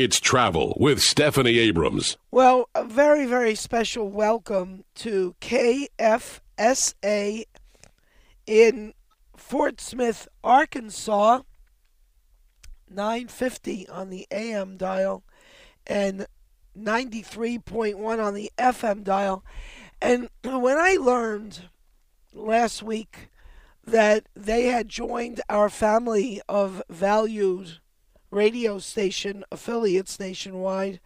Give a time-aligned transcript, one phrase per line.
[0.00, 2.18] It's travel with Stephanie Abrams.
[2.30, 7.42] Well, a very, very special welcome to KFSA
[8.46, 8.94] in
[9.36, 11.40] Fort Smith, Arkansas,
[12.88, 15.24] 950 on the AM dial
[15.84, 16.28] and
[16.78, 19.44] 93.1 on the FM dial.
[20.00, 21.70] And when I learned
[22.32, 23.30] last week
[23.84, 27.80] that they had joined our family of valued
[28.30, 31.00] radio station affiliates nationwide,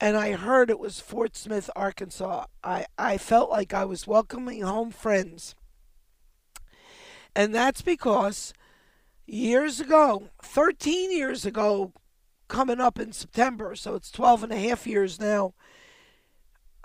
[0.00, 4.62] and I heard it was Fort Smith, Arkansas, I, I felt like I was welcoming
[4.62, 5.54] home friends.
[7.34, 8.52] And that's because
[9.26, 11.92] years ago, 13 years ago,
[12.48, 15.54] coming up in September, so it's 12 and a half years now,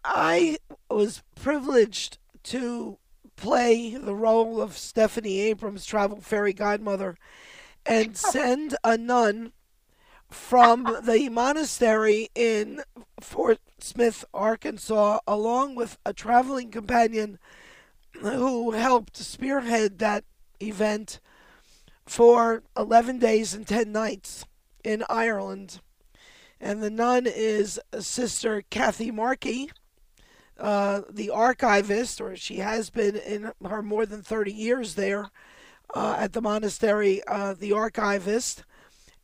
[0.04, 0.58] I
[0.90, 2.98] was privileged to
[3.36, 7.17] play the role of Stephanie Abrams, travel fairy godmother,
[7.88, 9.54] and send a nun
[10.30, 12.82] from the monastery in
[13.22, 17.40] Fort Smith, Arkansas, along with a traveling companion
[18.22, 20.26] who helped spearhead that
[20.60, 21.20] event
[22.06, 24.46] for 11 days and 10 nights
[24.84, 25.80] in Ireland.
[26.60, 29.70] And the nun is Sister Kathy Markey,
[30.60, 35.30] uh, the archivist, or she has been in her more than 30 years there
[35.96, 38.64] at the monastery, uh, the archivist,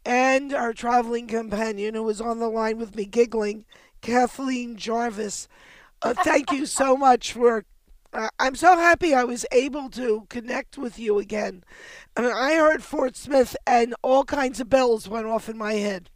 [0.05, 3.65] and our traveling companion who was on the line with me giggling,
[4.01, 5.47] Kathleen Jarvis.
[6.01, 7.65] Uh, thank you so much for
[8.13, 11.63] uh, I'm so happy I was able to connect with you again.
[12.15, 15.73] I, mean, I heard Fort Smith and all kinds of bells went off in my
[15.73, 16.11] head.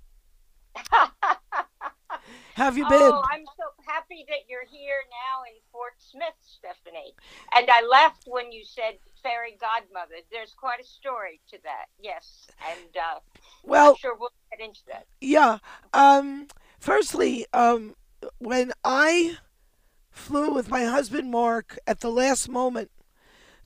[2.53, 3.01] Have you been?
[3.01, 7.13] Oh, I'm so happy that you're here now in Fort Smith, Stephanie.
[7.55, 10.21] And I laughed when you said fairy godmother.
[10.31, 11.85] There's quite a story to that.
[11.99, 13.19] Yes, and uh,
[13.63, 15.05] well, I'm sure we'll get into that.
[15.21, 15.59] Yeah.
[15.93, 16.47] Um.
[16.79, 17.95] Firstly, um,
[18.37, 19.37] when I
[20.11, 22.91] flew with my husband Mark at the last moment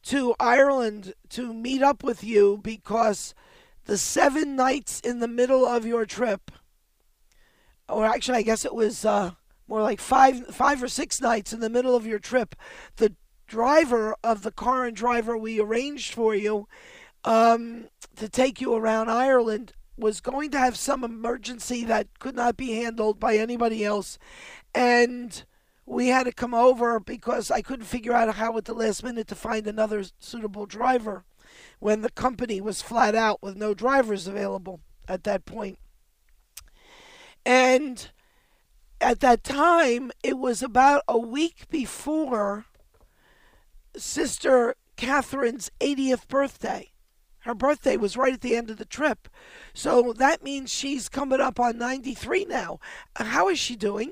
[0.04, 3.34] to Ireland to meet up with you because
[3.86, 6.52] the seven nights in the middle of your trip,
[7.88, 9.32] or actually, I guess it was uh,
[9.68, 12.56] more like five, five or six nights in the middle of your trip,
[12.98, 13.14] the
[13.52, 16.70] driver of the car and driver we arranged for you
[17.26, 22.56] um, to take you around Ireland was going to have some emergency that could not
[22.56, 24.18] be handled by anybody else,
[24.74, 25.44] and
[25.86, 29.28] we had to come over because I couldn't figure out how at the last minute
[29.28, 31.26] to find another suitable driver
[31.80, 34.80] when the company was flat out with no drivers available
[35.10, 35.78] at that point.
[37.46, 38.10] And
[39.02, 42.66] at that time, it was about a week before
[43.98, 46.92] Sister Catherine's 80th birthday.
[47.40, 49.28] Her birthday was right at the end of the trip.
[49.74, 52.80] So that means she's coming up on 93 now.
[53.16, 54.12] How is she doing?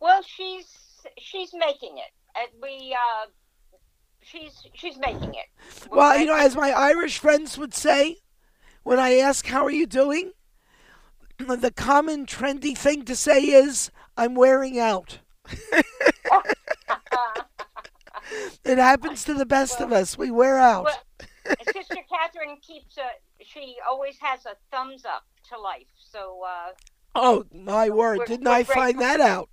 [0.00, 0.66] Well, she's
[1.18, 2.12] she's making it.
[2.36, 3.26] And we uh
[4.22, 5.46] she's she's making it.
[5.90, 8.18] We're Well, you know, as my Irish friends would say,
[8.82, 10.32] when I ask, How are you doing?
[11.38, 15.18] the common trendy thing to say is, I'm wearing out.
[18.64, 20.16] It happens to the best of us.
[20.18, 20.84] We wear out.
[20.84, 21.26] well,
[21.72, 23.02] Sister Catherine keeps a
[23.44, 25.86] she always has a thumbs up to life.
[25.96, 26.72] So uh
[27.14, 28.18] Oh, my word.
[28.18, 29.48] We're- Didn't we're I find that out?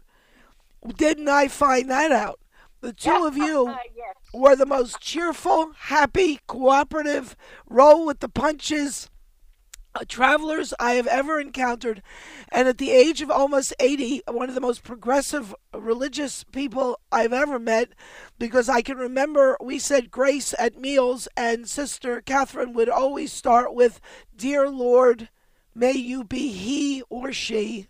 [0.98, 2.40] Didn't I find that out?
[2.80, 4.16] The two of you uh, yes.
[4.34, 7.36] were the most cheerful, happy, cooperative,
[7.70, 9.11] roll with the punches
[10.08, 12.02] travelers I have ever encountered.
[12.52, 17.34] And at the age of almost 80, one of the most progressive religious people I've
[17.34, 17.90] ever met
[18.40, 23.74] because I can remember we said grace at meals, and Sister Catherine would always start
[23.74, 24.02] with,
[24.36, 25.30] Dear Lord,
[25.76, 27.88] may you be he or she.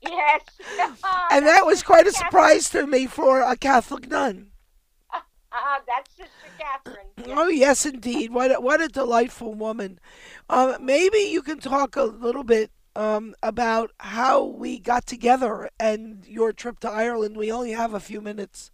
[0.00, 0.42] Yes.
[1.30, 4.52] And that was quite a surprise to me for a Catholic nun.
[5.12, 5.20] Uh,
[5.86, 6.37] that's Sister
[6.68, 7.06] Catherine.
[7.16, 7.26] Yes.
[7.38, 8.32] Oh yes, indeed.
[8.32, 9.98] What a, what a delightful woman.
[10.48, 16.26] Um, maybe you can talk a little bit um, about how we got together and
[16.26, 17.36] your trip to Ireland.
[17.36, 18.70] We only have a few minutes.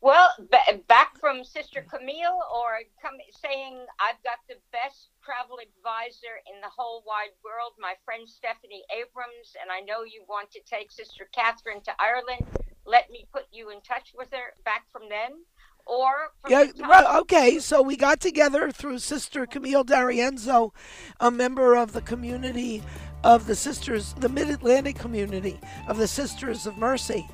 [0.00, 6.38] Well, b- back from Sister Camille, or come, saying I've got the best travel advisor
[6.46, 10.60] in the whole wide world, my friend Stephanie Abrams, and I know you want to
[10.62, 12.46] take Sister Catherine to Ireland.
[12.86, 15.42] Let me put you in touch with her back from then,
[15.88, 16.12] or
[16.42, 16.64] from Yeah.
[16.86, 17.58] time- okay.
[17.58, 20.72] So we got together through Sister Camille D'Arienzo,
[21.20, 22.82] a member of the community
[23.24, 25.58] of the Sisters, the Mid Atlantic community
[25.88, 27.26] of the Sisters of Mercy.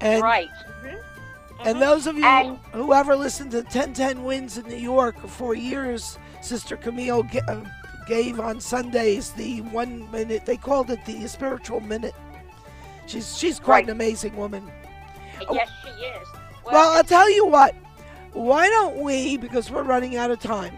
[0.00, 0.48] And right.
[1.64, 5.54] And those of you And- who ever listened to 1010 Wins in New York for
[5.54, 7.62] years, Sister Camille ge- uh,
[8.06, 10.44] gave on Sundays the one minute.
[10.44, 12.14] They called it the spiritual minute.
[13.06, 13.84] She's she's quite Right.
[13.84, 14.70] an amazing woman.
[15.50, 16.28] Yes, she is.
[16.66, 17.74] Well, I'll tell you what.
[18.32, 20.74] Why don't we, because we're running out of time,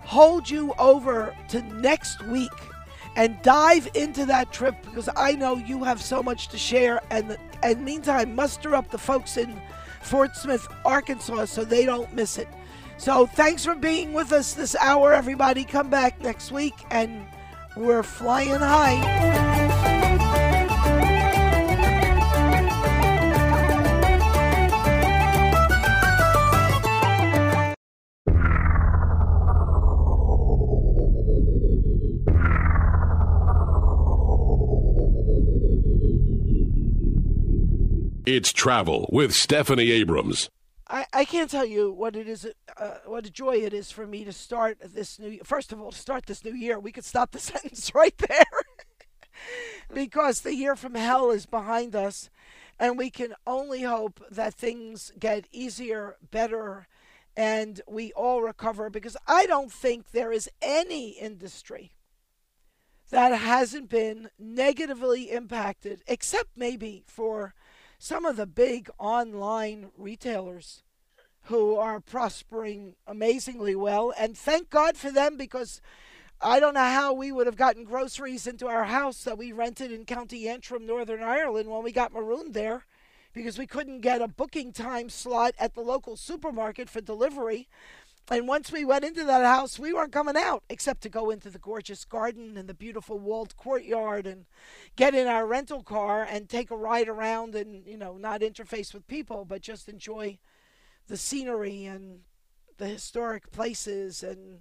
[0.00, 2.50] hold you over to next week
[3.16, 7.00] and dive into that trip because I know you have so much to share.
[7.10, 9.60] And and meantime, muster up the folks in
[10.02, 12.48] Fort Smith, Arkansas, so they don't miss it.
[12.96, 15.64] So thanks for being with us this hour, everybody.
[15.64, 17.26] Come back next week, and
[17.76, 19.99] we're flying high.
[38.32, 40.50] It's travel with Stephanie Abrams.
[40.88, 42.46] I, I can't tell you what it is,
[42.76, 45.40] uh, what a joy it is for me to start this new.
[45.42, 48.44] First of all, to start this new year, we could stop the sentence right there,
[49.92, 52.30] because the year from hell is behind us,
[52.78, 56.86] and we can only hope that things get easier, better,
[57.36, 58.90] and we all recover.
[58.90, 61.96] Because I don't think there is any industry
[63.10, 67.54] that hasn't been negatively impacted, except maybe for
[68.02, 70.82] some of the big online retailers
[71.44, 74.14] who are prospering amazingly well.
[74.18, 75.82] And thank God for them because
[76.40, 79.92] I don't know how we would have gotten groceries into our house that we rented
[79.92, 82.86] in County Antrim, Northern Ireland when we got marooned there
[83.34, 87.68] because we couldn't get a booking time slot at the local supermarket for delivery.
[88.28, 91.50] And once we went into that house, we weren't coming out except to go into
[91.50, 94.46] the gorgeous garden and the beautiful walled courtyard and
[94.94, 98.94] get in our rental car and take a ride around and, you know, not interface
[98.94, 100.38] with people, but just enjoy
[101.08, 102.20] the scenery and
[102.78, 104.22] the historic places.
[104.22, 104.60] And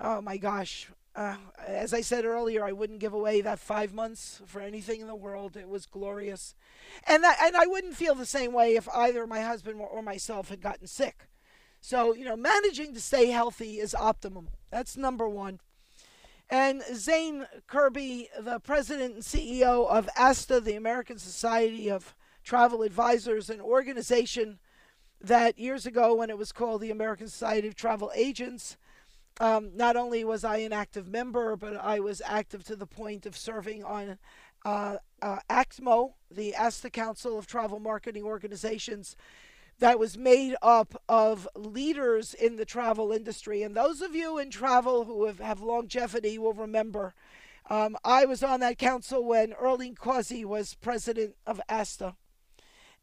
[0.00, 4.40] oh my gosh, uh, as I said earlier, I wouldn't give away that five months
[4.46, 5.56] for anything in the world.
[5.56, 6.54] It was glorious.
[7.06, 10.48] And I, and I wouldn't feel the same way if either my husband or myself
[10.48, 11.28] had gotten sick.
[11.86, 14.48] So, you know, managing to stay healthy is optimum.
[14.70, 15.60] That's number one.
[16.48, 23.50] And Zane Kerby, the president and CEO of ASTA, the American Society of Travel Advisors,
[23.50, 24.60] an organization
[25.20, 28.78] that years ago, when it was called the American Society of Travel Agents,
[29.38, 33.26] um, not only was I an active member, but I was active to the point
[33.26, 34.16] of serving on
[34.64, 39.16] uh, uh, ACTMO, the ASTA Council of Travel Marketing Organizations,
[39.78, 43.62] that was made up of leaders in the travel industry.
[43.62, 47.14] And those of you in travel who have, have longevity will remember
[47.70, 52.14] um, I was on that council when Erling Causey was president of ASTA.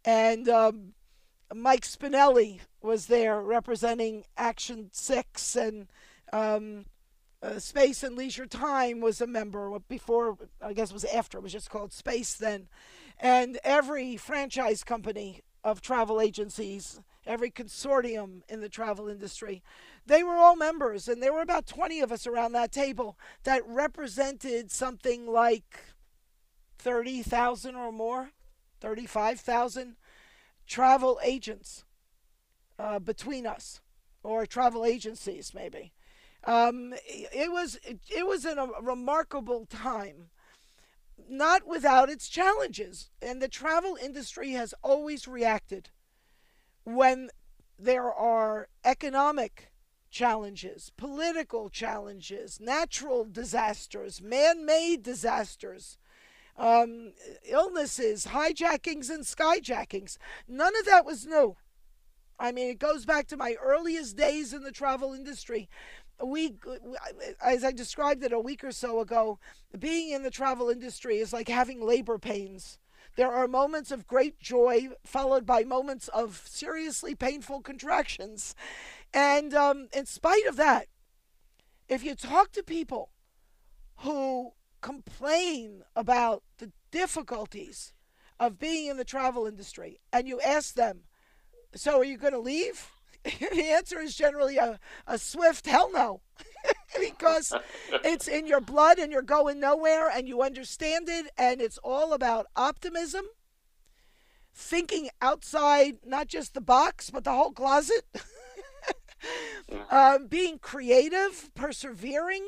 [0.06, 0.94] And um,
[1.54, 5.88] Mike Spinelli was there representing Action 6 and
[6.32, 6.86] um,
[7.42, 11.44] uh, Space and Leisure Time was a member before, I guess it was after, it
[11.44, 12.68] was just called Space then.
[13.20, 19.62] And every franchise company of travel agencies, every consortium in the travel industry,
[20.06, 21.08] they were all members.
[21.08, 25.80] And there were about 20 of us around that table that represented something like
[26.80, 28.32] 30,000 or more,
[28.80, 29.96] 35,000
[30.68, 31.84] travel agents
[32.80, 33.82] uh, between us,
[34.24, 35.94] or travel agencies maybe.
[36.44, 40.32] Um, it was it was a remarkable time,
[41.30, 43.10] not without its challenges.
[43.22, 45.90] And the travel industry has always reacted
[46.84, 47.30] when
[47.78, 49.72] there are economic
[50.10, 55.98] challenges, political challenges, natural disasters, man-made disasters.
[56.58, 57.14] Um,
[57.46, 60.18] illnesses, hijackings, and skyjackings.
[60.48, 61.56] None of that was new.
[62.38, 65.70] I mean, it goes back to my earliest days in the travel industry
[66.24, 66.56] we
[67.42, 69.40] as i described it a week or so ago
[69.78, 72.78] being in the travel industry is like having labor pains.
[73.18, 78.56] There are moments of great joy followed by moments of seriously painful contractions.
[79.14, 80.88] And um, in spite of that
[81.88, 83.10] if you talk to people
[83.98, 87.94] who complain about the difficulties
[88.40, 91.02] of being in the travel industry and you ask them
[91.76, 92.90] so are you going to leave
[93.54, 96.22] the answer is generally a, a swift hell no.
[97.00, 97.54] because
[98.04, 102.14] it's in your blood and you're going nowhere and you understand it and it's all
[102.14, 103.26] about optimism,
[104.54, 108.06] thinking outside not just the box but the whole closet,
[109.90, 112.48] um, being creative, persevering,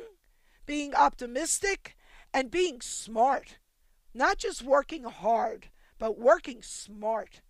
[0.65, 1.95] being optimistic,
[2.33, 3.57] and being smart.
[4.13, 7.41] Not just working hard, but working smart.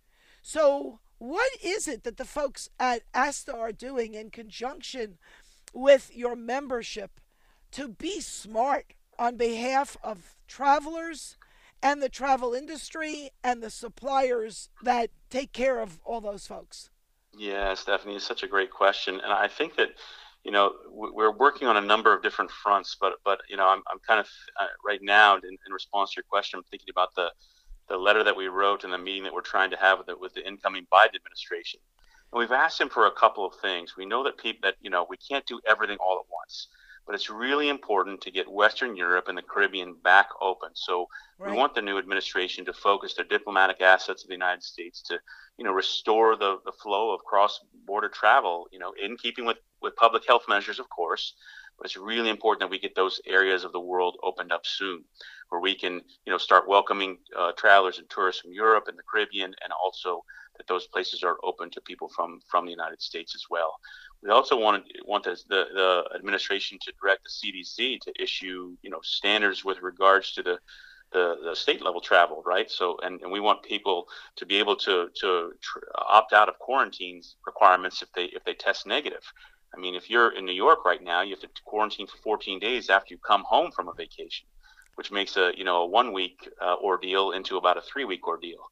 [0.42, 5.18] So what is it that the folks at ASTA are doing in conjunction
[5.72, 7.20] with your membership
[7.72, 11.36] to be smart on behalf of travelers
[11.82, 16.90] and the travel industry and the suppliers that take care of all those folks?
[17.36, 19.90] Yeah, Stephanie, it's such a great question, and I think that
[20.44, 23.82] you know we're working on a number of different fronts, but but you know I'm
[23.90, 24.28] I'm kind of
[24.60, 27.30] uh, right now in, in response to your question, I'm thinking about the
[27.88, 30.16] the letter that we wrote and the meeting that we're trying to have with the,
[30.16, 31.80] with the incoming Biden administration.
[32.32, 33.96] And we've asked him for a couple of things.
[33.96, 36.68] We know that people that you know we can't do everything all at once
[37.06, 40.70] but it's really important to get Western Europe and the Caribbean back open.
[40.74, 41.50] So right.
[41.50, 45.18] we want the new administration to focus their diplomatic assets of the United States to,
[45.58, 49.94] you know, restore the, the flow of cross-border travel, you know, in keeping with, with
[49.96, 51.34] public health measures, of course.
[51.78, 55.04] But it's really important that we get those areas of the world opened up soon,
[55.48, 59.02] where we can, you know, start welcoming uh, travelers and tourists from Europe and the
[59.10, 60.24] Caribbean, and also
[60.56, 63.74] that those places are open to people from from the United States as well.
[64.22, 69.00] We also want want the, the administration to direct the CDC to issue you know
[69.02, 70.58] standards with regards to the
[71.12, 72.68] the, the state level travel, right?
[72.70, 76.58] So, and, and we want people to be able to to tr- opt out of
[76.58, 79.22] quarantines requirements if they if they test negative.
[79.76, 82.58] I mean, if you're in New York right now, you have to quarantine for 14
[82.58, 84.46] days after you come home from a vacation,
[84.94, 88.26] which makes a you know a one week uh, ordeal into about a three week
[88.26, 88.64] ordeal.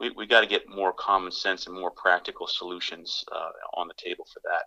[0.00, 3.94] We we got to get more common sense and more practical solutions uh, on the
[3.94, 4.66] table for that.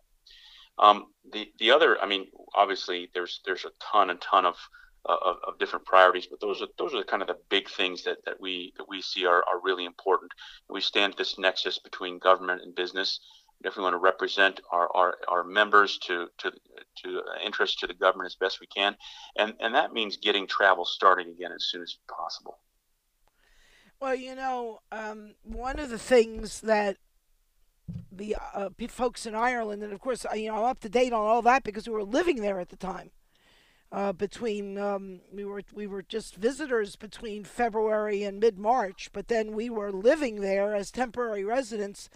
[0.77, 4.55] Um, the the other, I mean, obviously there's there's a ton and ton of,
[5.07, 8.03] uh, of, of different priorities, but those are those are kind of the big things
[8.03, 10.31] that, that we that we see are, are really important.
[10.69, 13.19] We stand at this nexus between government and business.
[13.63, 16.51] If we want to represent our, our, our members to to
[17.03, 18.95] to interest to the government as best we can,
[19.37, 22.57] and and that means getting travel starting again as soon as possible.
[23.99, 26.97] Well, you know, um, one of the things that
[28.11, 31.25] the uh, folks in Ireland, and of course, you know, I'm up to date on
[31.25, 33.11] all that because we were living there at the time.
[33.91, 39.27] Uh, between um, we were we were just visitors between February and mid March, but
[39.27, 42.09] then we were living there as temporary residents.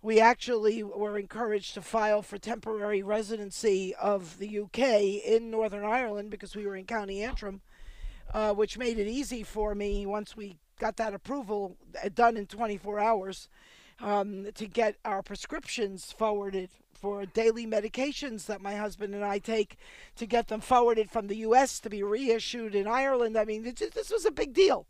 [0.00, 4.78] We actually were encouraged to file for temporary residency of the UK
[5.24, 7.62] in Northern Ireland because we were in County Antrim,
[8.32, 12.46] uh, which made it easy for me once we got that approval uh, done in
[12.46, 13.48] 24 hours
[14.00, 19.76] um, to get our prescriptions forwarded for daily medications that my husband and I take
[20.14, 21.80] to get them forwarded from the U.S.
[21.80, 23.36] to be reissued in Ireland.
[23.36, 24.86] I mean, this was a big deal.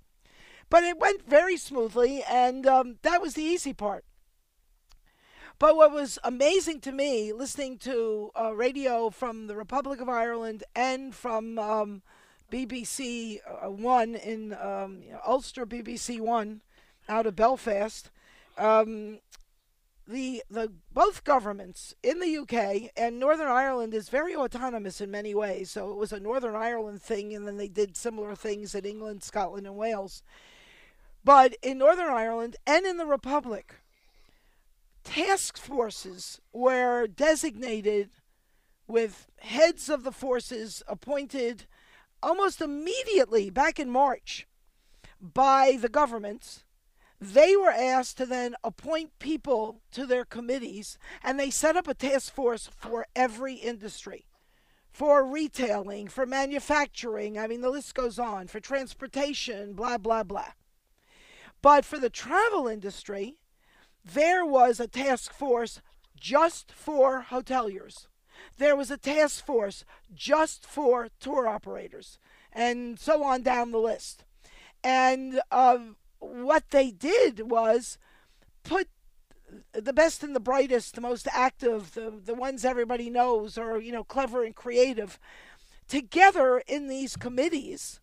[0.71, 4.05] But it went very smoothly, and um, that was the easy part.
[5.59, 10.63] But what was amazing to me, listening to uh, radio from the Republic of Ireland
[10.77, 12.03] and from um,
[12.53, 16.61] BBC uh, One in um, Ulster, BBC One
[17.09, 18.09] out of Belfast,
[18.57, 19.19] um,
[20.07, 25.35] the the both governments in the UK and Northern Ireland is very autonomous in many
[25.35, 25.73] ways.
[25.73, 29.25] So it was a Northern Ireland thing, and then they did similar things in England,
[29.25, 30.23] Scotland, and Wales.
[31.25, 33.75] But in Northern Ireland and in the Republic,
[35.09, 38.11] task forces were designated
[38.87, 41.67] with heads of the forces appointed
[42.23, 44.47] almost immediately back in March
[45.21, 46.65] by the governments
[47.21, 51.95] they were asked to then appoint people to their committees, and they set up a
[51.95, 54.27] task force for every industry
[54.93, 57.39] for retailing, for manufacturing.
[57.39, 60.53] I mean, the list goes on, for transportation, blah, blah, blah.
[61.63, 63.41] But for the travel industry,
[64.15, 65.81] there was a task force
[66.19, 68.07] just for hoteliers.
[68.57, 69.85] There was a task force
[70.15, 72.19] just for tour operators,
[72.53, 74.25] and so on down the list.
[74.83, 75.79] And uh,
[76.19, 77.99] what they did was
[78.63, 78.89] put
[79.73, 83.93] the best and the brightest, the most active, the, the ones everybody knows are, you
[83.93, 85.19] know, clever and creative,
[85.89, 88.01] together in these committees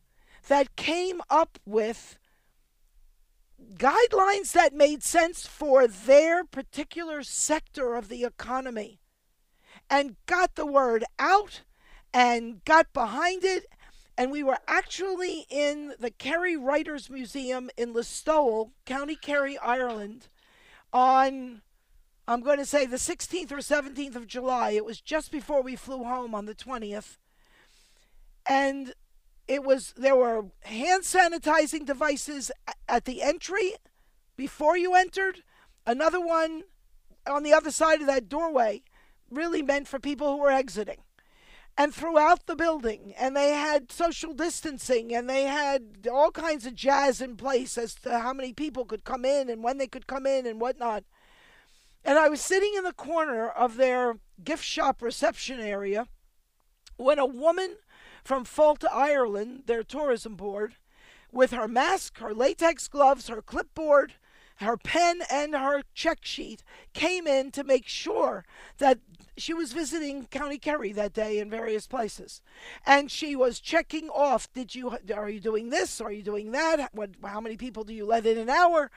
[0.48, 2.18] that came up with
[3.78, 9.00] guidelines that made sense for their particular sector of the economy
[9.90, 11.62] and got the word out
[12.14, 13.66] and got behind it
[14.18, 20.28] and we were actually in the Kerry Writers Museum in Listowel, County Kerry, Ireland,
[20.94, 21.62] on
[22.28, 24.72] I'm going to say the 16th or 17th of July.
[24.72, 27.18] It was just before we flew home on the 20th.
[28.50, 28.94] And
[29.48, 32.52] it was there were hand sanitizing devices
[32.88, 33.74] at the entry
[34.36, 35.44] before you entered,
[35.86, 36.64] another one
[37.28, 38.84] on the other side of that doorway,
[39.30, 40.98] really meant for people who were exiting
[41.78, 43.14] and throughout the building.
[43.18, 47.96] And they had social distancing and they had all kinds of jazz in place as
[47.96, 51.04] to how many people could come in and when they could come in and whatnot.
[52.04, 56.08] And I was sitting in the corner of their gift shop reception area
[56.98, 57.76] when a woman
[58.26, 60.76] from Fáilte Ireland, their tourism board,
[61.32, 64.14] with her mask, her latex gloves, her clipboard,
[64.58, 66.64] her pen, and her check sheet,
[66.94, 68.44] came in to make sure
[68.80, 69.00] that
[69.38, 72.42] she was visiting County Kerry that day in various places,
[72.86, 74.52] and she was checking off.
[74.54, 76.02] Did you are you doing this?
[76.02, 76.90] Are you doing that?
[76.94, 77.12] What?
[77.24, 78.90] How many people do you let in an hour?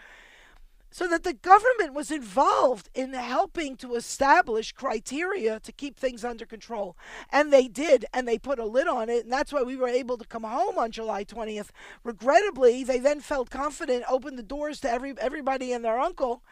[0.91, 6.47] So that the government was involved in helping to establish criteria to keep things under
[6.47, 6.97] control.
[7.31, 9.89] And they did, and they put a lid on it, and that's why we were
[9.89, 11.69] able to come home on July 20th.
[12.05, 16.43] Regrettably, they then felt confident, opened the doors to every everybody and their uncle,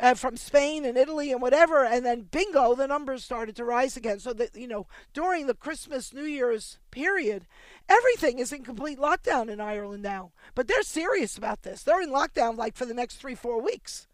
[0.00, 3.96] uh, from Spain and Italy and whatever, and then bingo, the numbers started to rise
[3.96, 4.18] again.
[4.20, 7.46] So that you know, during the Christmas New Year's period,
[7.88, 10.32] everything is in complete lockdown in Ireland now.
[10.54, 11.82] But they're serious about this.
[11.82, 14.06] They're in lockdown like for the next three four weeks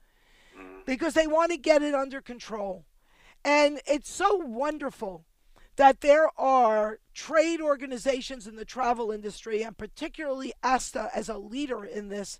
[0.87, 2.85] because they want to get it under control,
[3.45, 5.25] and it's so wonderful
[5.76, 11.85] that there are trade organizations in the travel industry, and particularly ASTA as a leader
[11.85, 12.38] in this,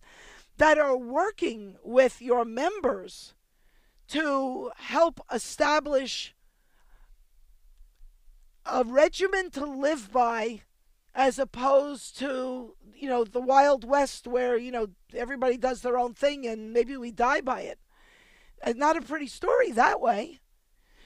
[0.59, 3.35] that are working with your members
[4.09, 6.35] to help establish
[8.67, 10.63] a regimen to live by
[11.15, 16.15] as opposed to you know the wild west where you know everybody does their own
[16.15, 17.79] thing and maybe we die by it.
[18.63, 20.41] And not a pretty story that way.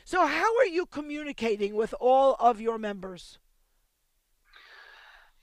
[0.05, 3.39] So how are you communicating with all of your members?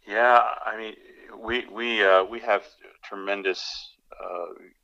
[0.07, 0.95] Yeah i mean
[1.39, 2.63] we we uh, we have
[3.03, 3.94] tremendous uh,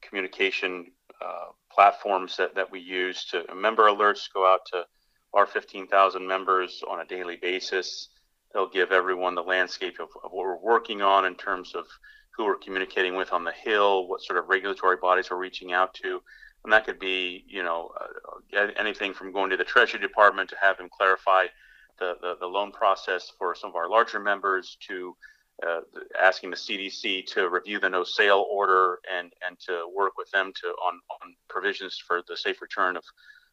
[0.01, 0.91] communication
[1.23, 4.83] uh, platforms that, that we use to member alerts go out to
[5.33, 8.09] our 15,000 members on a daily basis.
[8.53, 11.85] They'll give everyone the landscape of, of, what we're working on in terms of
[12.35, 15.93] who we're communicating with on the Hill, what sort of regulatory bodies we're reaching out
[15.95, 16.21] to.
[16.63, 20.57] And that could be, you know, uh, anything from going to the Treasury Department to
[20.61, 21.45] have them clarify
[21.99, 25.15] the, the, the loan process for some of our larger members to
[25.67, 25.81] uh,
[26.19, 30.51] asking the CDC to review the no sale order and and to work with them
[30.61, 33.03] to on, on provisions for the safe return of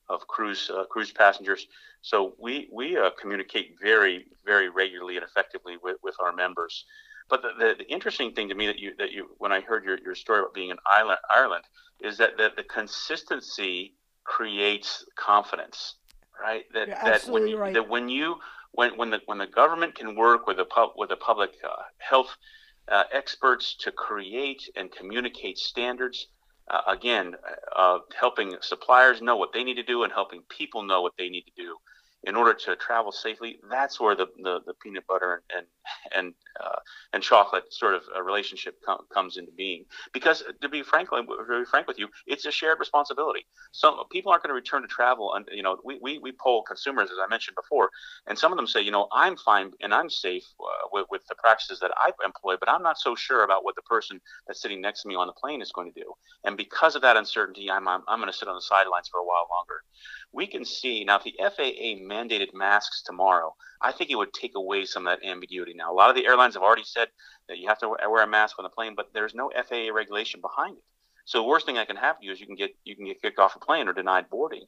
[0.08, 1.66] of cruise uh, cruise passengers.
[2.02, 6.84] So we we uh, communicate very very regularly and effectively with, with our members.
[7.28, 9.84] But the, the, the, interesting thing to me that you that you when I heard
[9.84, 11.64] your, your story about being in Ireland, Ireland
[12.00, 13.94] is that, that the consistency
[14.24, 15.96] creates confidence,
[16.40, 16.64] right?
[16.72, 17.74] That that when you, right.
[17.74, 18.36] that when you
[18.78, 21.82] when when the when the government can work with the pub with the public uh,
[21.98, 22.36] health
[22.86, 26.28] uh, experts to create and communicate standards.
[26.70, 27.34] Uh, again,
[27.74, 31.28] uh, helping suppliers know what they need to do and helping people know what they
[31.28, 31.76] need to do
[32.24, 35.66] in order to travel safely, that's where the, the, the peanut butter and
[36.14, 36.78] and uh,
[37.12, 39.84] and chocolate sort of relationship com- comes into being.
[40.12, 43.46] Because to be frank, to be frank with you, it's a shared responsibility.
[43.72, 46.62] So people aren't going to return to travel, and you know, we, we, we poll
[46.62, 47.90] consumers as I mentioned before,
[48.26, 51.22] and some of them say, you know, I'm fine and I'm safe uh, with, with
[51.28, 54.60] the practices that I employ, but I'm not so sure about what the person that's
[54.60, 56.12] sitting next to me on the plane is going to do.
[56.44, 59.20] And because of that uncertainty, I'm I'm, I'm going to sit on the sidelines for
[59.20, 59.82] a while longer
[60.32, 64.54] we can see now if the FAA mandated masks tomorrow, I think it would take
[64.56, 65.74] away some of that ambiguity.
[65.78, 67.08] Now, a lot of the airlines have already said
[67.48, 70.40] that you have to wear a mask on the plane, but there's no FAA regulation
[70.40, 70.84] behind it.
[71.24, 73.04] So the worst thing that can happen to you is you can get you can
[73.04, 74.64] get kicked off a plane or denied boarding.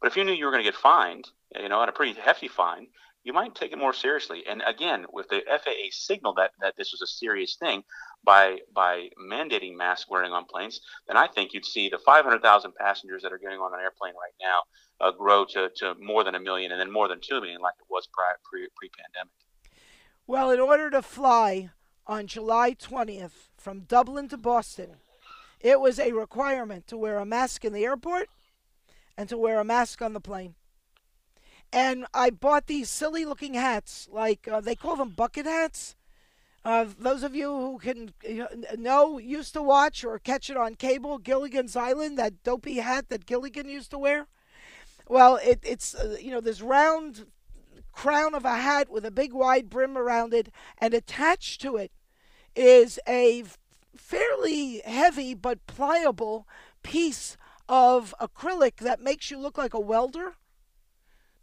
[0.00, 2.12] But if you knew you were going to get fined, you know, and a pretty
[2.12, 2.86] hefty fine,
[3.24, 4.44] you might take it more seriously.
[4.46, 7.82] And again, with the FAA signal that, that this was a serious thing
[8.22, 13.22] by by mandating mask wearing on planes, then I think you'd see the 500,000 passengers
[13.22, 14.60] that are getting on an airplane right now
[15.00, 17.74] uh, grow to, to more than a million and then more than two million like
[17.80, 19.32] it was prior, pre, pre-pandemic.
[20.26, 21.70] Well, in order to fly
[22.06, 24.96] on July 20th from Dublin to Boston,
[25.60, 28.28] it was a requirement to wear a mask in the airport
[29.16, 30.54] and to wear a mask on the plane
[31.74, 35.96] and I bought these silly looking hats, like uh, they call them bucket hats.
[36.64, 38.12] Uh, those of you who can
[38.78, 43.26] know, used to watch or catch it on cable, Gilligan's Island, that dopey hat that
[43.26, 44.28] Gilligan used to wear.
[45.08, 47.26] Well, it, it's, uh, you know, this round
[47.94, 51.92] crown of a hat with a big wide brim around it, and attached to it
[52.54, 53.44] is a
[53.96, 56.46] fairly heavy but pliable
[56.82, 57.36] piece
[57.68, 60.34] of acrylic that makes you look like a welder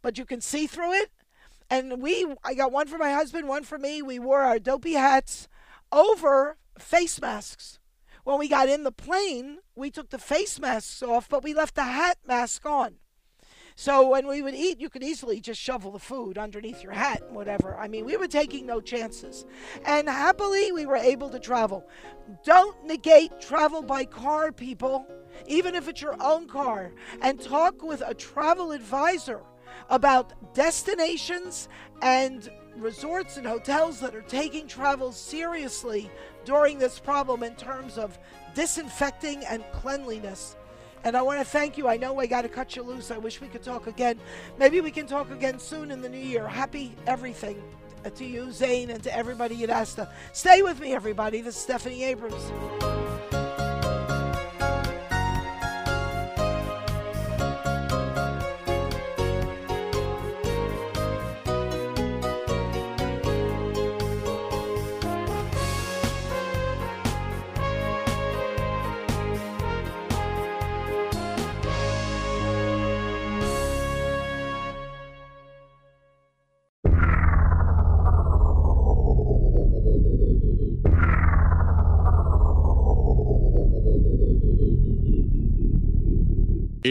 [0.02, 1.12] but you can see through it.
[1.70, 4.02] And we, I got one for my husband, one for me.
[4.02, 5.48] We wore our dopey hats
[5.92, 7.80] over face masks.
[8.24, 11.76] When we got in the plane, we took the face masks off, but we left
[11.76, 12.96] the hat mask on.
[13.76, 17.24] So when we would eat, you could easily just shovel the food underneath your hat
[17.26, 17.78] and whatever.
[17.78, 19.46] I mean, we were taking no chances.
[19.86, 21.88] And happily, we were able to travel.
[22.44, 25.06] Don't negate travel by car, people,
[25.48, 29.42] even if it's your own car, and talk with a travel advisor
[29.90, 31.70] about destinations
[32.02, 36.10] and resorts and hotels that are taking travel seriously
[36.46, 38.18] during this problem in terms of
[38.56, 40.56] disinfecting and cleanliness.
[41.04, 41.88] And I want to thank you.
[41.88, 43.12] I know I got to cut you loose.
[43.12, 44.20] I wish we could talk again.
[44.58, 46.48] Maybe we can talk again soon in the new year.
[46.48, 47.62] Happy everything
[48.06, 50.10] uh, to you, Zane, and to everybody at ASTA.
[50.34, 51.42] Stay with me, everybody.
[51.42, 53.11] This is Stephanie Abrams.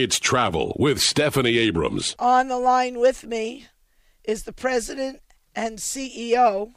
[0.03, 2.17] It's Travel with Stephanie Abrams.
[2.19, 3.67] On the line with me
[4.25, 5.21] is the president
[5.55, 6.73] and CEO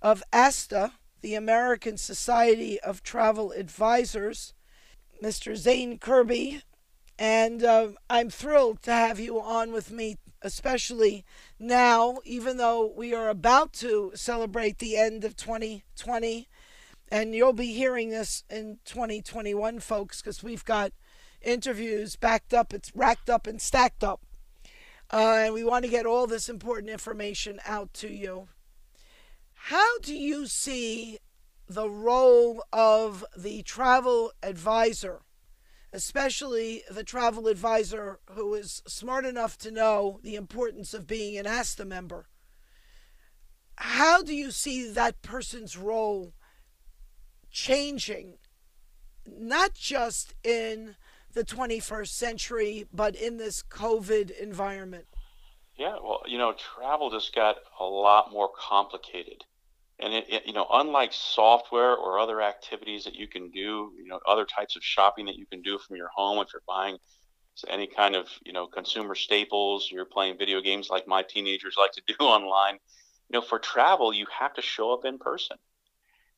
[0.00, 4.54] of ASTA, the American Society of Travel Advisors,
[5.20, 5.56] Mr.
[5.56, 6.62] Zane Kerby.
[7.18, 11.24] And uh, I'm thrilled to have you on with me, especially
[11.58, 16.46] now, even though we are about to celebrate the end of 2020.
[17.10, 20.92] And you'll be hearing this in 2021, folks, because we've got
[21.42, 24.22] interviews backed up, it's racked up and stacked up.
[25.10, 28.48] Uh, and we want to get all this important information out to you.
[29.54, 31.18] How do you see
[31.66, 35.22] the role of the travel advisor,
[35.92, 41.46] especially the travel advisor who is smart enough to know the importance of being an
[41.46, 42.26] ASTA member?
[43.76, 46.34] How do you see that person's role
[47.50, 48.38] changing,
[49.26, 50.96] not just in
[51.32, 55.06] the 21st century, but in this COVID environment?
[55.76, 59.44] Yeah, well, you know, travel just got a lot more complicated.
[60.00, 64.06] And it, it, you know, unlike software or other activities that you can do, you
[64.06, 66.98] know, other types of shopping that you can do from your home if you're buying
[67.66, 71.92] any kind of, you know, consumer staples, you're playing video games like my teenagers like
[71.92, 72.74] to do online.
[73.28, 75.56] You know, for travel, you have to show up in person.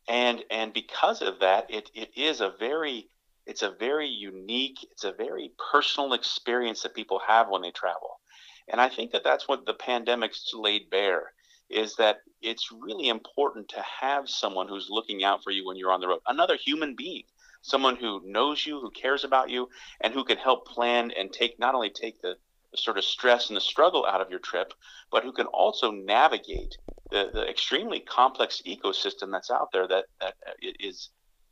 [0.09, 3.09] And and because of that, it, it is a very
[3.51, 8.21] it's a very unique, it's a very personal experience that people have when they travel.
[8.69, 11.33] And I think that that's what the pandemic's laid bare
[11.69, 15.91] is that it's really important to have someone who's looking out for you when you're
[15.91, 17.25] on the road, another human being,
[17.63, 19.69] someone who knows you, who cares about you,
[20.01, 22.37] and who can help plan and take not only take the,
[22.77, 24.73] sort of stress and the struggle out of your trip,
[25.11, 26.77] but who can also navigate
[27.11, 31.11] the, the extremely complex ecosystem that's out there that, that uh, is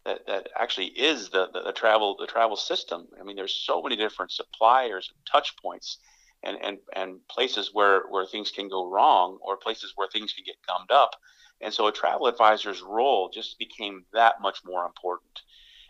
[0.09, 3.07] that, that actually is the, the, the, travel the travel system.
[3.21, 5.99] I mean, there's so many different suppliers and touch points
[6.43, 10.45] and, and, and places where, where things can go wrong or places where things can
[10.47, 11.11] get gummed up.
[11.61, 15.43] And so a travel advisor's role just became that much more important.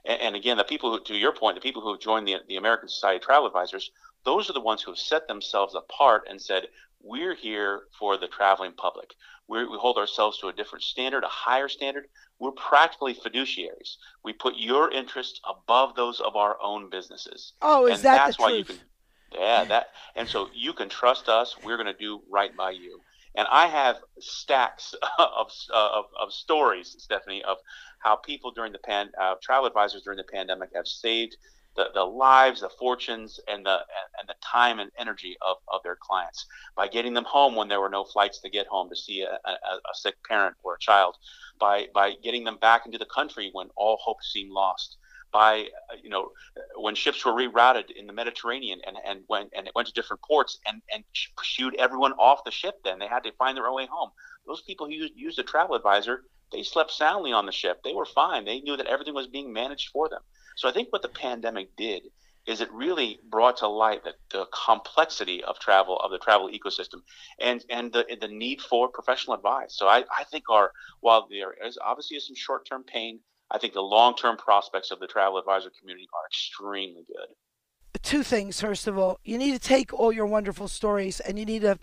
[0.04, 2.36] And, and again, the people who, to your point, the people who have joined the,
[2.48, 3.92] the American Society of Travel Advisors,
[4.24, 6.66] those are the ones who have set themselves apart and said,
[7.02, 9.10] we're here for the traveling public.
[9.46, 12.06] We're, we hold ourselves to a different standard, a higher standard.
[12.38, 13.96] We're practically fiduciaries.
[14.22, 17.54] We put your interests above those of our own businesses.
[17.62, 18.58] Oh, is and that that's the why truth?
[18.58, 18.84] you can
[19.32, 21.56] yeah, that and so you can trust us.
[21.62, 23.00] We're going to do right by you.
[23.34, 27.58] And I have stacks of, of, of stories, Stephanie, of
[27.98, 31.36] how people during the pan, uh, travel advisors during the pandemic have saved
[31.78, 33.78] the, the lives, the fortunes, and the
[34.18, 36.44] and the time and energy of, of their clients
[36.76, 39.38] by getting them home when there were no flights to get home to see a,
[39.48, 41.16] a, a sick parent or a child,
[41.60, 44.96] by by getting them back into the country when all hope seemed lost,
[45.32, 46.30] by uh, you know
[46.76, 50.20] when ships were rerouted in the Mediterranean and and went and it went to different
[50.22, 51.04] ports and and
[51.42, 52.74] shooed everyone off the ship.
[52.84, 54.10] Then they had to find their own way home.
[54.48, 57.82] Those people who used, used a travel advisor, they slept soundly on the ship.
[57.84, 58.44] They were fine.
[58.44, 60.22] They knew that everything was being managed for them.
[60.58, 62.02] So I think what the pandemic did
[62.48, 67.02] is it really brought to light the, the complexity of travel of the travel ecosystem
[67.38, 69.76] and and the the need for professional advice.
[69.78, 73.20] So I, I think our while there is obviously some short term pain,
[73.52, 78.02] I think the long term prospects of the travel advisor community are extremely good.
[78.02, 78.60] Two things.
[78.60, 81.78] First of all, you need to take all your wonderful stories and you need to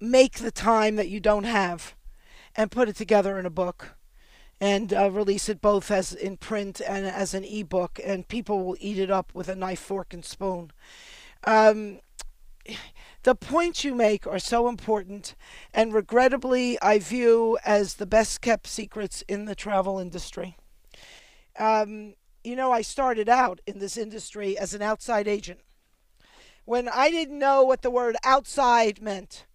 [0.00, 1.94] make the time that you don't have
[2.54, 3.96] and put it together in a book
[4.60, 8.76] and uh, release it both as in print and as an ebook, and people will
[8.80, 10.72] eat it up with a knife, fork, and spoon.
[11.44, 12.00] Um,
[13.22, 15.34] the points you make are so important,
[15.74, 20.56] and regrettably, I view as the best kept secrets in the travel industry.
[21.58, 25.60] Um, you know, I started out in this industry as an outside agent.
[26.64, 29.46] When I didn't know what the word outside meant,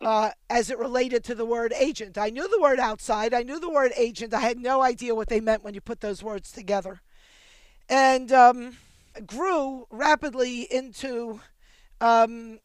[0.00, 2.16] uh, as it related to the word agent.
[2.16, 4.32] I knew the word outside, I knew the word agent.
[4.34, 7.00] I had no idea what they meant when you put those words together.
[7.88, 8.76] And um,
[9.26, 11.40] grew rapidly into
[12.00, 12.60] um,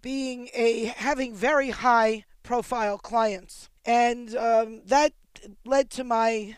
[0.00, 3.68] being a having very high profile clients.
[3.84, 5.12] And um, that
[5.64, 6.56] led to my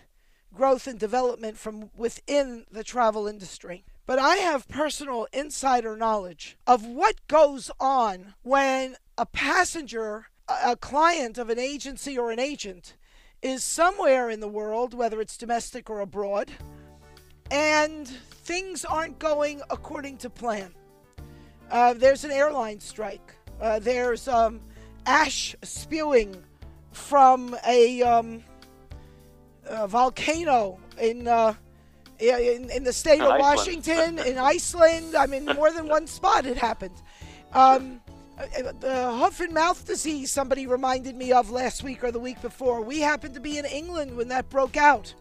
[0.54, 3.84] growth and development from within the travel industry.
[4.06, 11.38] But I have personal insider knowledge of what goes on when a passenger, a client
[11.38, 12.94] of an agency or an agent,
[13.42, 16.52] is somewhere in the world, whether it's domestic or abroad,
[17.50, 20.72] and things aren't going according to plan.
[21.68, 23.34] Uh, there's an airline strike.
[23.60, 24.60] Uh, there's um,
[25.04, 26.36] ash spewing
[26.92, 28.42] from a, um,
[29.64, 31.54] a volcano in, uh,
[32.18, 33.56] in, in the state in of Iceland.
[33.56, 35.14] Washington, in Iceland.
[35.14, 36.94] I mean, more than one spot it happened.
[37.52, 38.00] Um,
[38.38, 42.40] uh, the hoof and mouth disease somebody reminded me of last week or the week
[42.42, 42.82] before.
[42.82, 45.14] We happened to be in England when that broke out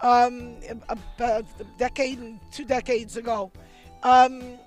[0.00, 0.56] um,
[0.88, 1.44] a, a,
[1.78, 3.50] decade and two decades ago.
[4.04, 4.58] Um,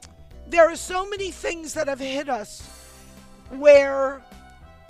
[0.47, 2.67] there are so many things that have hit us
[3.51, 4.21] where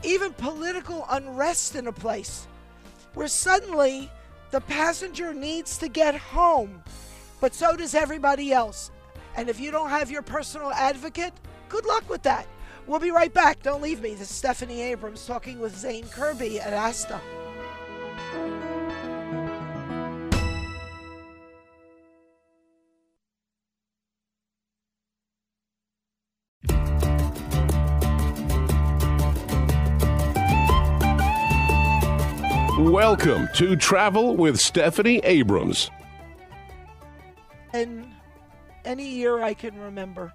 [0.03, 2.47] even political unrest in a place
[3.13, 4.09] where suddenly
[4.51, 6.83] the passenger needs to get home,
[7.39, 8.91] but so does everybody else.
[9.35, 11.33] And if you don't have your personal advocate,
[11.69, 12.47] good luck with that.
[12.85, 13.63] We'll be right back.
[13.63, 14.11] Don't leave me.
[14.11, 17.21] This is Stephanie Abrams talking with Zane Kerby at ASTA.
[32.91, 35.89] Welcome to Travel with Stephanie Abrams.
[37.71, 38.05] And
[38.83, 40.33] any year I can remember.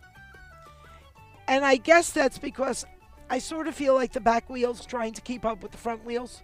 [1.48, 2.86] And I guess that's because
[3.28, 6.02] I sort of feel like the back wheels trying to keep up with the front
[6.06, 6.42] wheels.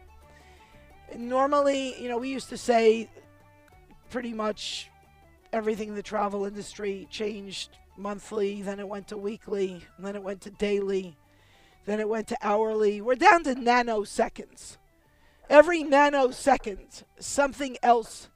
[1.16, 3.08] Normally, you know, we used to say
[4.10, 4.90] pretty much
[5.50, 10.42] everything in the travel industry changed monthly, then it went to weekly, then it went
[10.42, 11.16] to daily,
[11.86, 13.00] then it went to hourly.
[13.00, 14.76] We're down to nanoseconds.
[15.52, 18.30] Every nanosecond, something else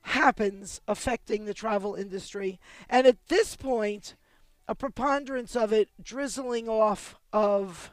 [0.00, 2.58] happens affecting the travel industry.
[2.88, 4.16] And at this point,
[4.66, 7.92] a preponderance of it drizzling off of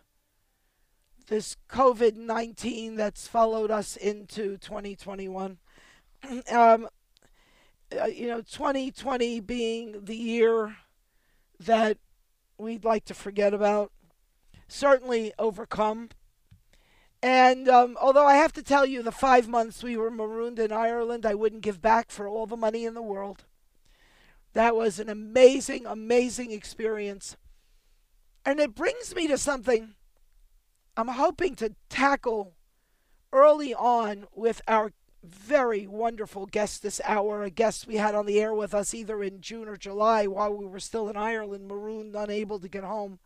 [1.27, 5.57] this COVID 19 that's followed us into 2021.
[6.49, 6.87] um,
[8.01, 10.77] uh, you know, 2020 being the year
[11.59, 11.97] that
[12.57, 13.91] we'd like to forget about,
[14.69, 16.07] certainly overcome.
[17.23, 20.73] And um, although I have to tell you, the five months we were marooned in
[20.73, 23.45] Ireland, I wouldn't give back for all the money in the world.
[24.51, 27.37] That was an amazing, amazing experience.
[28.45, 29.95] And it brings me to something
[30.97, 32.55] I'm hoping to tackle
[33.31, 34.91] early on with our
[35.23, 39.23] very wonderful guest this hour, a guest we had on the air with us either
[39.23, 43.19] in June or July while we were still in Ireland, marooned, unable to get home.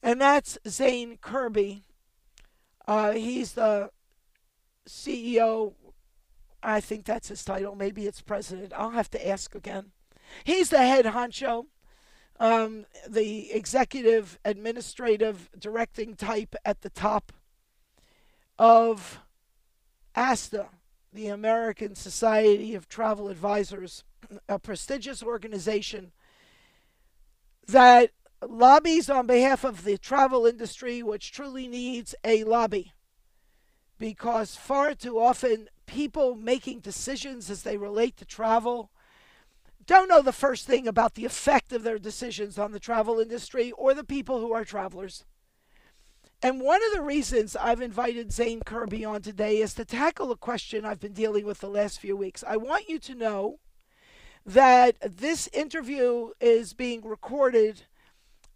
[0.00, 1.82] And that's Zane Kerby.
[2.90, 3.88] Uh, he's the
[4.88, 5.74] CEO.
[6.60, 7.76] I think that's his title.
[7.76, 8.72] Maybe it's president.
[8.76, 9.92] I'll have to ask again.
[10.42, 11.66] He's the head honcho,
[12.40, 17.32] um, the executive, administrative, directing type at the top
[18.58, 19.20] of
[20.16, 20.66] ASTA,
[21.12, 24.02] the American Society of Travel Advisors,
[24.48, 26.10] a prestigious organization
[27.68, 28.10] that
[28.46, 32.92] lobbies on behalf of the travel industry, which truly needs a lobby.
[33.98, 38.90] Because far too often, people making decisions as they relate to travel
[39.86, 43.72] don't know the first thing about the effect of their decisions on the travel industry
[43.72, 45.24] or the people who are travelers.
[46.42, 50.36] And one of the reasons I've invited Zane Kerby on today is to tackle a
[50.36, 52.44] question I've been dealing with the last few weeks.
[52.46, 53.58] I want you to know
[54.46, 57.82] that this interview is being recorded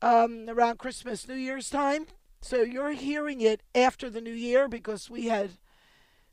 [0.03, 2.07] um, around Christmas, New Year's time.
[2.41, 5.53] So you're hearing it after the new year because we had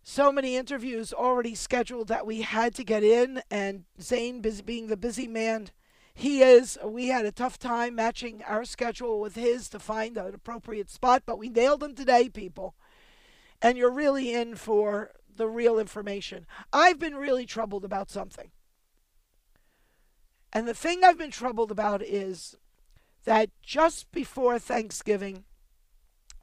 [0.04, 3.41] so many interviews already scheduled that we had to get in.
[3.50, 5.69] And Zane, being the busy man
[6.13, 10.34] he is, we had a tough time matching our schedule with his to find an
[10.34, 12.76] appropriate spot, but we nailed him today, people.
[13.62, 16.45] And you're really in for the real information.
[16.74, 18.52] I've been really troubled about something.
[20.52, 22.56] And the thing I've been troubled about is
[23.25, 25.43] that just before Thanksgiving,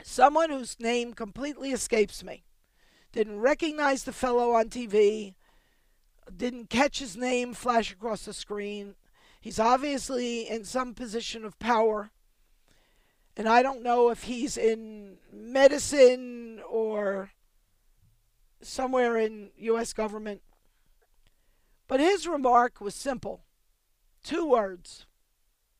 [0.02, 2.44] someone whose name completely escapes me
[3.12, 5.34] didn't recognize the fellow on TV,
[6.34, 8.94] didn't catch his name flash across the screen.
[9.40, 12.10] He's obviously in some position of power.
[13.36, 17.30] And I don't know if he's in medicine or
[18.60, 19.92] somewhere in U.S.
[19.92, 20.42] government.
[21.86, 23.42] But his remark was simple
[24.22, 25.06] two words.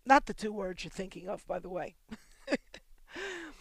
[0.09, 1.95] Not the two words you're thinking of, by the way.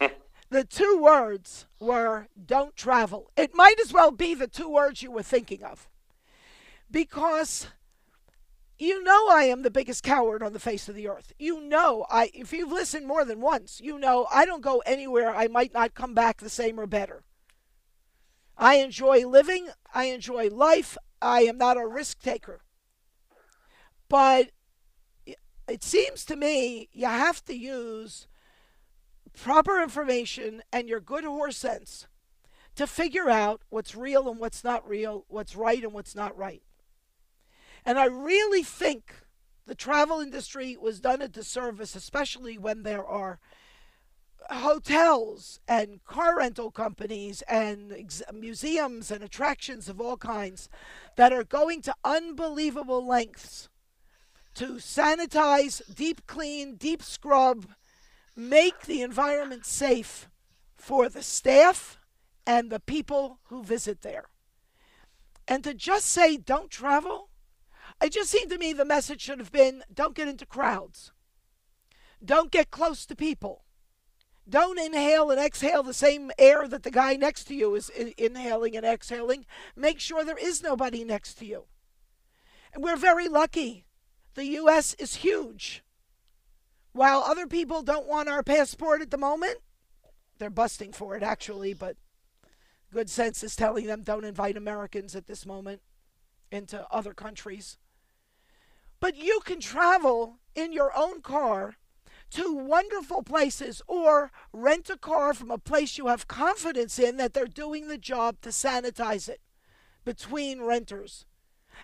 [0.50, 3.30] the two words were don't travel.
[3.36, 5.90] It might as well be the two words you were thinking of.
[6.90, 7.66] Because
[8.78, 11.34] you know I am the biggest coward on the face of the earth.
[11.38, 15.34] You know I if you've listened more than once, you know I don't go anywhere
[15.34, 17.24] I might not come back the same or better.
[18.56, 20.96] I enjoy living, I enjoy life.
[21.20, 22.62] I am not a risk taker.
[24.08, 24.48] But
[25.68, 28.26] it seems to me you have to use
[29.36, 32.06] proper information and your good horse sense
[32.74, 36.62] to figure out what's real and what's not real, what's right and what's not right.
[37.84, 39.14] And I really think
[39.66, 43.38] the travel industry was done a disservice, especially when there are
[44.50, 50.68] hotels and car rental companies and ex- museums and attractions of all kinds
[51.16, 53.68] that are going to unbelievable lengths
[54.58, 57.66] to sanitize, deep clean, deep scrub,
[58.36, 60.28] make the environment safe
[60.76, 61.98] for the staff
[62.46, 64.26] and the people who visit there.
[65.46, 67.28] And to just say don't travel
[68.02, 71.12] it just seemed to me the message should have been don't get into crowds.
[72.24, 73.64] Don't get close to people.
[74.48, 78.76] Don't inhale and exhale the same air that the guy next to you is inhaling
[78.76, 79.44] and exhaling.
[79.76, 81.64] Make sure there is nobody next to you.
[82.72, 83.84] And we're very lucky.
[84.38, 84.94] The U.S.
[85.00, 85.82] is huge.
[86.92, 89.56] While other people don't want our passport at the moment,
[90.38, 91.96] they're busting for it actually, but
[92.92, 95.82] good sense is telling them don't invite Americans at this moment
[96.52, 97.78] into other countries.
[99.00, 101.74] But you can travel in your own car
[102.30, 107.34] to wonderful places or rent a car from a place you have confidence in that
[107.34, 109.40] they're doing the job to sanitize it
[110.04, 111.26] between renters.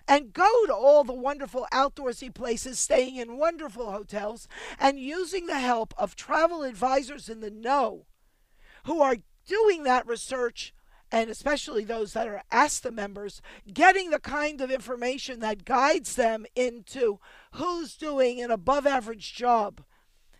[0.07, 4.47] And go to all the wonderful outdoorsy places, staying in wonderful hotels,
[4.79, 8.05] and using the help of travel advisors in the know
[8.85, 10.73] who are doing that research
[11.11, 16.45] and especially those that are ASTA members, getting the kind of information that guides them
[16.55, 17.19] into
[17.53, 19.81] who's doing an above average job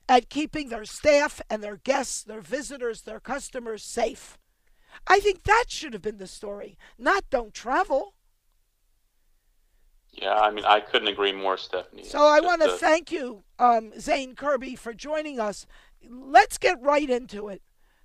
[0.10, 4.38] at keeping their staff and their guests, their visitors, their customers safe.
[5.08, 8.14] I think that should have been the story, not don't travel.
[10.22, 12.06] Yeah, I mean, I couldn't agree more, Stephanie.
[12.06, 12.78] So I want to a...
[12.78, 15.66] thank you, um, Zane Kerby, for joining us.
[16.10, 17.62] Let's get right into it.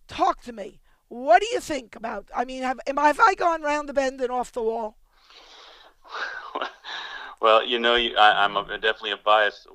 [0.08, 0.80] Talk to me.
[1.08, 2.28] What do you think about?
[2.34, 4.96] I mean, have am I, have I gone round the bend and off the wall?
[7.40, 9.66] well, you know, you, I, am definitely a bias,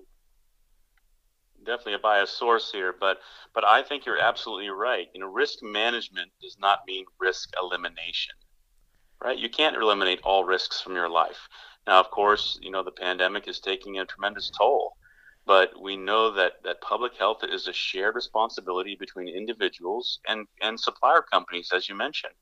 [1.66, 3.20] definitely a biased source here, but
[3.54, 5.08] but I think you're absolutely right.
[5.14, 8.36] You know, risk management does not mean risk elimination,
[9.24, 9.38] right?
[9.38, 11.48] You can't eliminate all risks from your life.
[11.88, 14.98] Now, of course, you know the pandemic is taking a tremendous toll
[15.46, 20.80] but we know that, that public health is a shared responsibility between individuals and, and
[20.80, 22.34] supplier companies, as you mentioned.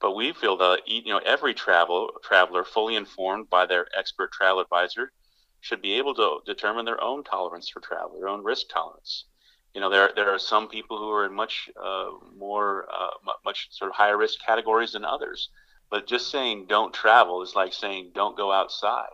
[0.00, 4.60] But we feel that you know every travel traveler, fully informed by their expert travel
[4.60, 5.12] advisor,
[5.60, 9.26] should be able to determine their own tolerance for travel, their own risk tolerance.
[9.74, 13.10] You know, there there are some people who are in much uh, more uh,
[13.44, 15.50] much sort of higher risk categories than others.
[15.90, 19.10] But just saying don't travel is like saying don't go outside.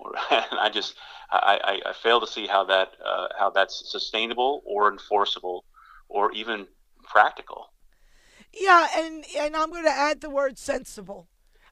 [0.30, 0.96] and I just
[1.30, 5.64] I, I, I, fail to see how that uh, how that's sustainable or enforceable
[6.08, 6.66] or even
[7.04, 7.72] practical.
[8.52, 11.28] Yeah, and and I'm going to add the word sensible.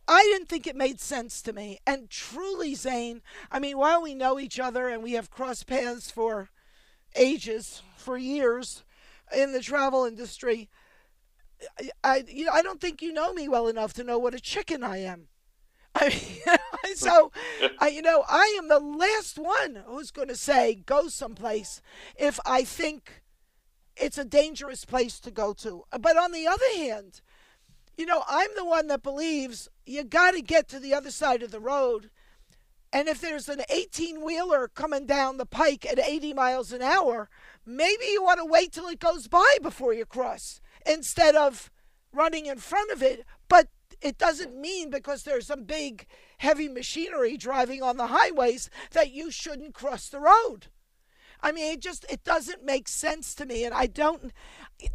[0.08, 1.78] I didn't think it made sense to me.
[1.86, 6.10] And truly, Zane, I mean, while we know each other and we have crossed paths
[6.10, 6.50] for
[7.14, 8.82] ages, for years
[9.34, 10.68] in the travel industry,
[12.02, 14.40] I you know I don't think you know me well enough to know what a
[14.40, 15.28] chicken I am.
[15.94, 17.32] I mean, so,
[17.78, 21.82] I, you know, I am the last one who's going to say go someplace
[22.16, 23.22] if I think
[23.96, 25.84] it's a dangerous place to go to.
[26.00, 27.20] But on the other hand,
[27.98, 31.42] you know, I'm the one that believes you got to get to the other side
[31.42, 32.08] of the road.
[32.90, 37.28] And if there's an 18 wheeler coming down the pike at 80 miles an hour,
[37.66, 41.70] maybe you want to wait till it goes by before you cross instead of
[42.12, 43.24] running in front of it.
[43.48, 43.68] But
[44.00, 46.06] it doesn't mean because there's some big
[46.38, 50.66] heavy machinery driving on the highways that you shouldn't cross the road.
[51.40, 54.32] I mean, it just it doesn't make sense to me, and I don't.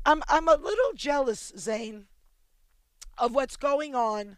[0.06, 2.06] I'm I'm a little jealous, Zane,
[3.18, 4.38] of what's going on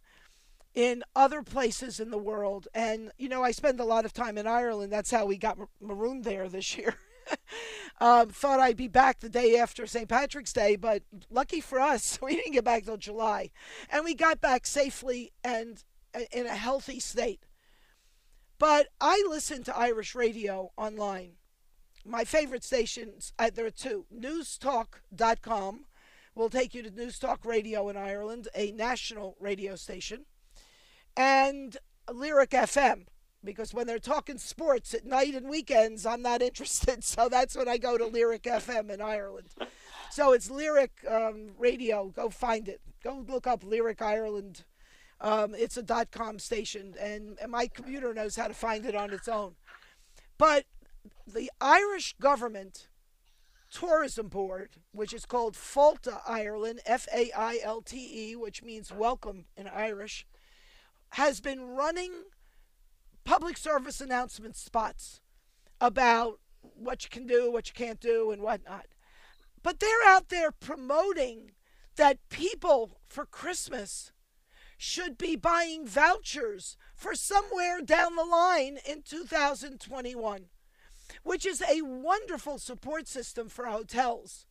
[0.73, 2.67] in other places in the world.
[2.73, 4.91] And you know, I spend a lot of time in Ireland.
[4.91, 6.95] That's how we got marooned there this year.
[8.01, 10.07] Um, thought I'd be back the day after St.
[10.07, 13.51] Patrick's Day, but lucky for us, we didn't get back till July.
[13.91, 15.83] And we got back safely and
[16.15, 17.45] uh, in a healthy state.
[18.57, 21.33] But I listen to Irish radio online.
[22.05, 25.85] My favorite stations, uh, there are two newstalk.com
[26.35, 30.25] will take you to Newstalk Radio in Ireland, a national radio station,
[31.17, 31.75] and
[32.11, 33.07] Lyric FM
[33.43, 37.03] because when they're talking sports at night and weekends, I'm not interested.
[37.09, 39.49] So that's when I go to Lyric FM in Ireland.
[40.11, 42.07] So it's Lyric um, Radio.
[42.07, 42.81] Go find it.
[43.03, 44.63] Go look up Lyric Ireland.
[45.21, 48.95] Um, it's a dot com station, and, and my computer knows how to find it
[48.95, 49.55] on its own.
[50.37, 50.65] But
[51.27, 52.87] the Irish government
[53.71, 58.91] tourism board, which is called Failte Ireland, F A I L T E, which means
[58.93, 60.25] welcome in Irish,
[61.11, 62.11] has been running
[63.29, 65.21] public service announcement spots
[65.79, 66.39] about
[66.73, 68.87] what you can do, what you can't do, and whatnot.
[69.61, 71.51] But they're out there promoting
[71.95, 74.11] that people for Christmas
[74.79, 80.45] should be buying vouchers for somewhere down the line in 2021,
[81.21, 84.47] which is a wonderful support system for hotels.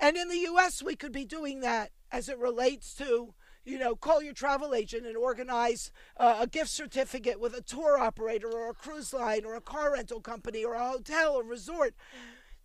[0.00, 3.34] And in the US, we could be doing that as it relates to
[3.68, 7.98] you know, call your travel agent and organize uh, a gift certificate with a tour
[7.98, 11.94] operator or a cruise line or a car rental company or a hotel or resort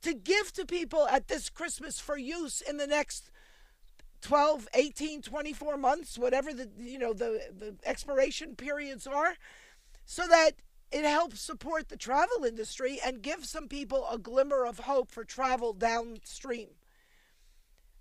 [0.01, 3.29] to give to people at this Christmas for use in the next
[4.21, 9.35] 12, 18, 24 months, whatever the you know the the expiration periods are,
[10.05, 10.51] so that
[10.91, 15.25] it helps support the travel industry and give some people a glimmer of hope for
[15.25, 16.69] travel downstream.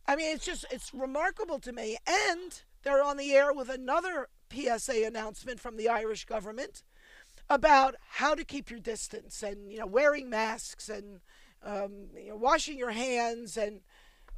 [0.07, 4.29] I mean, it's just it's remarkable to me and they're on the air with another
[4.53, 6.83] PSA announcement from the Irish government
[7.49, 11.21] about how to keep your distance and you know wearing masks and
[11.65, 13.81] um, you know, washing your hands and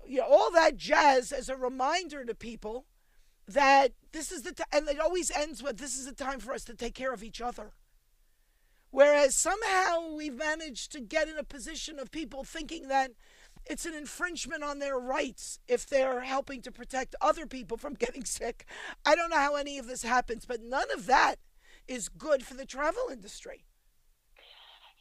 [0.07, 2.86] you know all that jazz as a reminder to people
[3.47, 6.53] that this is the time, and it always ends with this is the time for
[6.53, 7.72] us to take care of each other.
[8.90, 13.11] Whereas somehow we've managed to get in a position of people thinking that
[13.66, 18.24] it's an infringement on their rights if they're helping to protect other people from getting
[18.24, 18.66] sick.
[19.04, 21.36] I don't know how any of this happens, but none of that
[21.86, 23.64] is good for the travel industry.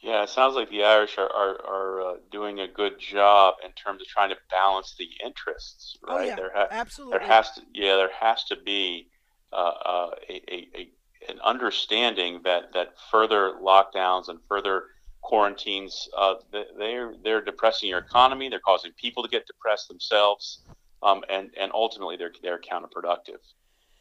[0.02, 3.72] Yeah, it sounds like the Irish are, are, are uh, doing a good job in
[3.72, 6.12] terms of trying to balance the interests, right?
[6.12, 6.28] Oh, right?
[6.28, 7.18] yeah, there, ha- absolutely.
[7.18, 9.08] there has to, yeah, there has to be
[9.50, 10.90] uh, uh, a, a, a
[11.28, 14.84] an understanding that that further lockdowns and further
[15.24, 16.34] quarantines, uh,
[16.78, 18.48] they're they're depressing your economy.
[18.48, 20.60] They're causing people to get depressed themselves,
[21.02, 23.40] um, and and ultimately they're they're counterproductive.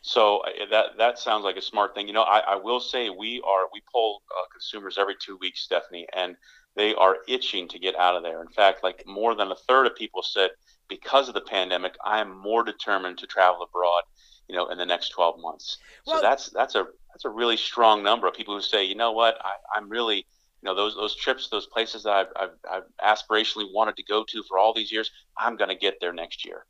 [0.01, 2.07] So uh, that that sounds like a smart thing.
[2.07, 5.61] You know, I, I will say we are we poll uh, consumers every two weeks,
[5.61, 6.35] Stephanie, and
[6.75, 8.41] they are itching to get out of there.
[8.41, 10.51] In fact, like more than a third of people said,
[10.89, 14.03] because of the pandemic, I am more determined to travel abroad.
[14.49, 15.77] You know, in the next 12 months.
[16.05, 19.13] So that's that's a that's a really strong number of people who say, you know
[19.13, 20.25] what, I, I'm really
[20.63, 24.23] you know those those trips, those places that I've, I've, I've aspirationally wanted to go
[24.23, 25.11] to for all these years.
[25.37, 26.65] I'm going to get there next year.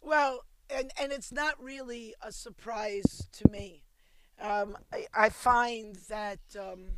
[0.00, 3.82] Well, and and it's not really a surprise to me.
[4.40, 6.90] Um, I, I find that um,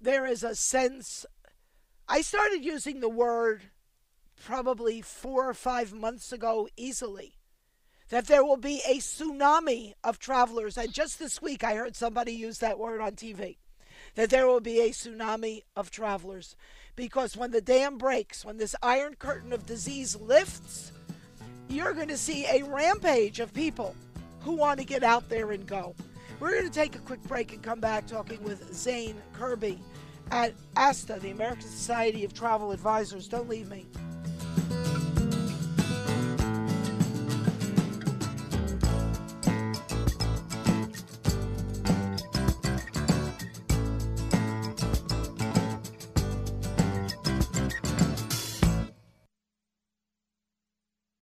[0.00, 1.26] there is a sense.
[2.08, 3.62] I started using the word
[4.44, 7.32] probably four or five months ago easily.
[8.10, 10.78] That there will be a tsunami of travelers.
[10.78, 13.56] And just this week, I heard somebody use that word on TV.
[14.16, 16.56] That there will be a tsunami of travelers.
[16.96, 20.92] Because when the dam breaks, when this iron curtain of disease lifts,
[21.68, 23.94] you're going to see a rampage of people
[24.40, 25.94] who want to get out there and go.
[26.40, 29.78] We're going to take a quick break and come back talking with Zane Kerby
[30.30, 33.28] at ASTA, the American Society of Travel Advisors.
[33.28, 33.86] Don't leave me.